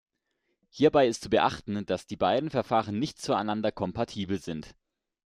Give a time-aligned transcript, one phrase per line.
[0.71, 4.73] Hierbei ist zu beachten, dass die beiden Verfahren nicht zueinander kompatibel sind.